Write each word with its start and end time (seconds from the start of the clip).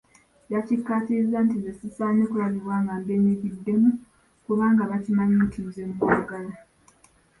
Yakikkaatiriza 0.53 1.37
nti 1.45 1.55
nze 1.59 1.71
sisaanye 1.79 2.23
kulabibwa 2.31 2.75
nga 2.83 2.93
mbyenyigiddemu 2.99 3.89
kubanga 4.45 4.89
bakimanyi 4.91 5.35
nti 5.45 5.59
nze 5.65 5.81
mmwagala. 5.89 6.53